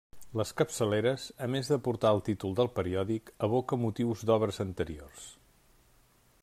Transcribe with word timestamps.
Les 0.39 0.51
capçaleres, 0.61 1.25
a 1.47 1.49
més 1.55 1.69
de 1.73 1.77
portar 1.87 2.13
el 2.17 2.21
títol 2.29 2.57
del 2.61 2.71
periòdic, 2.79 3.31
evoca 3.49 3.81
motius 3.83 4.27
d'obres 4.31 4.61
anteriors. 4.69 5.29